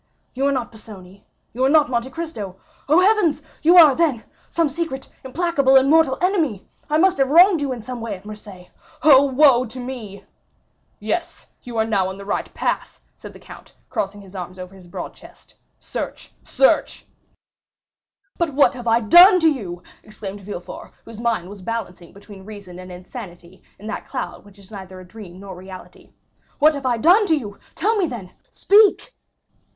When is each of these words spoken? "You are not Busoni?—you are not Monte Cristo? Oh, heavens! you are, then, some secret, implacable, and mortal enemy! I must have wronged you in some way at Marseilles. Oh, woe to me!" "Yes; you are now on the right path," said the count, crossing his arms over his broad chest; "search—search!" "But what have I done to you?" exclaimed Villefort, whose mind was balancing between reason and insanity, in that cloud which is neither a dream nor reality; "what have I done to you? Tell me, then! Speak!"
"You 0.33 0.47
are 0.47 0.51
not 0.51 0.71
Busoni?—you 0.71 1.63
are 1.63 1.69
not 1.69 1.87
Monte 1.91 2.09
Cristo? 2.09 2.55
Oh, 2.89 3.01
heavens! 3.01 3.43
you 3.61 3.77
are, 3.77 3.93
then, 3.95 4.23
some 4.49 4.67
secret, 4.67 5.07
implacable, 5.23 5.75
and 5.75 5.91
mortal 5.91 6.17
enemy! 6.23 6.67
I 6.89 6.97
must 6.97 7.19
have 7.19 7.29
wronged 7.29 7.61
you 7.61 7.71
in 7.71 7.83
some 7.83 8.01
way 8.01 8.15
at 8.15 8.25
Marseilles. 8.25 8.69
Oh, 9.03 9.23
woe 9.25 9.63
to 9.67 9.79
me!" 9.79 10.25
"Yes; 10.99 11.45
you 11.61 11.77
are 11.77 11.85
now 11.85 12.09
on 12.09 12.17
the 12.17 12.25
right 12.25 12.51
path," 12.55 12.99
said 13.15 13.31
the 13.31 13.39
count, 13.39 13.75
crossing 13.91 14.21
his 14.21 14.35
arms 14.35 14.57
over 14.57 14.73
his 14.73 14.87
broad 14.87 15.13
chest; 15.13 15.53
"search—search!" 15.79 17.05
"But 18.39 18.55
what 18.55 18.73
have 18.73 18.87
I 18.87 19.01
done 19.01 19.39
to 19.41 19.51
you?" 19.51 19.83
exclaimed 20.01 20.41
Villefort, 20.41 20.93
whose 21.05 21.19
mind 21.19 21.47
was 21.47 21.61
balancing 21.61 22.11
between 22.11 22.43
reason 22.43 22.79
and 22.79 22.91
insanity, 22.91 23.61
in 23.77 23.85
that 23.85 24.07
cloud 24.07 24.45
which 24.45 24.57
is 24.57 24.71
neither 24.71 24.99
a 24.99 25.05
dream 25.07 25.39
nor 25.39 25.55
reality; 25.55 26.09
"what 26.57 26.73
have 26.73 26.87
I 26.87 26.97
done 26.97 27.27
to 27.27 27.35
you? 27.37 27.59
Tell 27.75 27.95
me, 27.97 28.07
then! 28.07 28.33
Speak!" 28.49 29.13